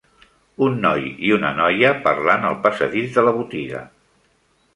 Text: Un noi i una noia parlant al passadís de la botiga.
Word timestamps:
Un 0.67 0.77
noi 0.85 1.03
i 1.27 1.33
una 1.37 1.51
noia 1.59 1.91
parlant 2.07 2.49
al 2.49 2.57
passadís 2.65 3.13
de 3.19 3.27
la 3.29 3.35
botiga. 3.37 3.85